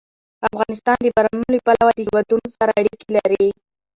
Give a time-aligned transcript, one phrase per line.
[0.49, 3.47] افغانستان د بارانونو له پلوه له هېوادونو سره اړیکې لري.